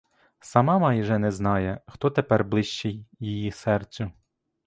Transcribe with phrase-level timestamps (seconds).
[0.39, 4.11] Сама майже не знає, хто тепер ближчий її серцю.